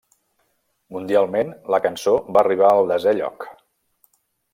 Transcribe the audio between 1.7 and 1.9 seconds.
la